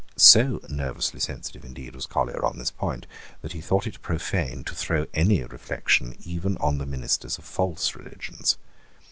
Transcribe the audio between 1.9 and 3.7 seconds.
was Collier on this point that he